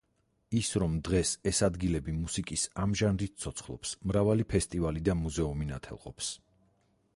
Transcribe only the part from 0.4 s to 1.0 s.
ის რომ